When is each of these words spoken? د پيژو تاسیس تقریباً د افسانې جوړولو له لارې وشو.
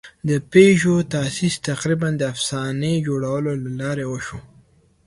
د 0.29 0.31
پيژو 0.51 0.95
تاسیس 1.13 1.55
تقریباً 1.69 2.09
د 2.17 2.21
افسانې 2.33 2.93
جوړولو 3.07 3.51
له 3.63 3.71
لارې 3.79 4.05
وشو. 4.07 4.39